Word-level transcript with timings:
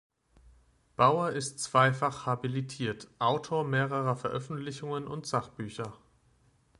Bauer 0.95 1.29
ist 1.31 1.59
zweifach 1.59 2.25
habilitiert, 2.25 3.07
Autor 3.19 3.63
mehrerer 3.63 4.15
Veröffentlichungen 4.15 5.05
und 5.07 5.27
Sachbücher. 5.27 5.93